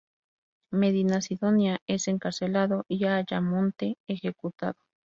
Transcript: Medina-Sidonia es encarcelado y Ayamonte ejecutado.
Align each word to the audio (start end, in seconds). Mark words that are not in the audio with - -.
Medina-Sidonia 0.71 1.77
es 1.85 2.07
encarcelado 2.07 2.85
y 2.87 3.05
Ayamonte 3.05 3.99
ejecutado. 4.07 4.79